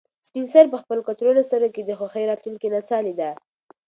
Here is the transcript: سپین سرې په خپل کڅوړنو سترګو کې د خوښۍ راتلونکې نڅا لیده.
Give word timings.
سپین 0.27 0.45
سرې 0.53 0.69
په 0.73 0.77
خپل 0.83 0.97
کڅوړنو 1.07 1.47
سترګو 1.49 1.73
کې 1.75 1.81
د 1.85 1.91
خوښۍ 1.99 2.23
راتلونکې 2.27 2.67
نڅا 2.73 2.97
لیده. 3.05 3.29